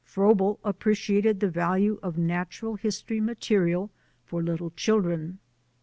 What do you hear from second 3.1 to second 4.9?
material for little